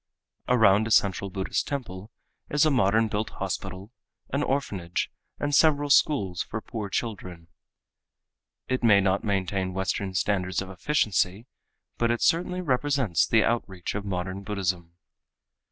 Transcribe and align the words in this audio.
Around 0.49 0.87
a 0.87 0.89
central 0.89 1.29
Buddhist 1.29 1.67
temple 1.67 2.09
is 2.49 2.65
a 2.65 2.71
modern 2.71 3.07
built 3.07 3.29
hospital, 3.29 3.91
an 4.33 4.41
orphanage 4.41 5.11
and 5.39 5.53
several 5.53 5.91
schools 5.91 6.41
for 6.41 6.59
poor 6.59 6.89
children. 6.89 7.49
It 8.67 8.83
may 8.83 8.99
not 8.99 9.23
maintain 9.23 9.75
western 9.75 10.15
standards 10.15 10.59
of 10.59 10.71
efficiency, 10.71 11.45
but 11.99 12.09
it 12.09 12.23
certainly 12.23 12.61
represents 12.61 13.27
the 13.27 13.43
outreach 13.43 13.93
of 13.93 14.03
modern 14.03 14.41
Buddhism. 14.41 14.95